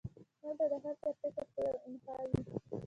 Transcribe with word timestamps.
هلته 0.41 0.65
د 0.71 0.73
هر 0.83 0.95
چا 1.01 1.09
فکر 1.19 1.45
پۀ 1.53 1.59
يوه 1.67 1.79
انتها 1.87 2.15
وي 2.29 2.41